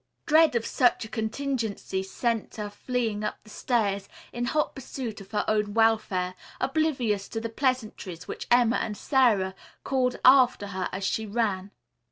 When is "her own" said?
5.29-5.75